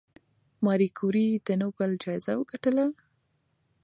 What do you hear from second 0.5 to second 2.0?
ماري کوري د نوبل